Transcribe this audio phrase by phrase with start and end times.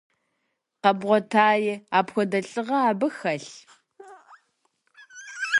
[0.81, 1.65] Къэбгъуэтаи,
[1.97, 3.53] апхуэдэ лӀыгъэ абы хэлъ?